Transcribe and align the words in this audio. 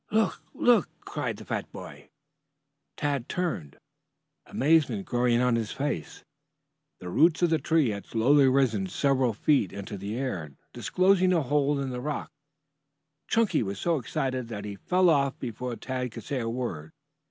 "Look, 0.09 0.41
look!" 0.55 0.89
cried 1.01 1.37
the 1.37 1.45
fat 1.45 1.71
boy. 1.71 2.09
Tad 2.97 3.29
turned, 3.29 3.77
amazement 4.47 5.05
growing 5.05 5.41
on 5.41 5.55
his 5.55 5.71
face. 5.71 6.23
The 6.99 7.07
roots 7.11 7.43
of 7.43 7.51
the 7.51 7.59
tree 7.59 7.89
had 7.89 8.07
slowly 8.07 8.47
risen 8.47 8.87
several 8.87 9.31
feet 9.35 9.71
into 9.71 9.99
the 9.99 10.17
air, 10.17 10.53
disclosing 10.73 11.33
a 11.33 11.43
hole 11.43 11.79
in 11.79 11.91
the 11.91 12.01
rocks. 12.01 12.31
Chunky 13.27 13.61
was 13.61 13.79
so 13.79 13.99
excited 13.99 14.47
that 14.47 14.65
he 14.65 14.75
fell 14.75 15.07
off 15.07 15.37
before 15.37 15.75
Tad 15.75 16.11
could 16.13 16.23
say 16.23 16.39
a 16.39 16.49
word. 16.49 16.93